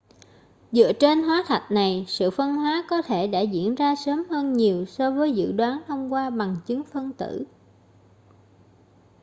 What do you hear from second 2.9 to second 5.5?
thể đã diễn ra sớm hơn nhiều so với